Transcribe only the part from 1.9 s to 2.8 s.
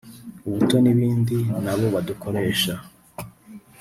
badukoresha